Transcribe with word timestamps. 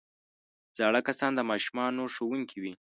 زاړه 0.77 1.01
کسان 1.07 1.31
د 1.35 1.41
ماشومانو 1.49 2.03
ښوونکي 2.13 2.57
وي 2.63 2.73